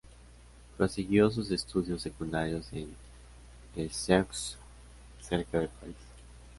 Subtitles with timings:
[0.77, 2.89] Prosiguió sus estudios secundarios en
[3.93, 4.57] Sceaux
[5.19, 5.93] cerca de París.